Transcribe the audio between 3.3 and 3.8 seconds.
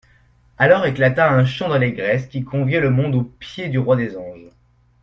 pieds du